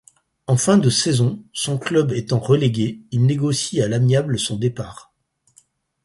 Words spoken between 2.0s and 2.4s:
étant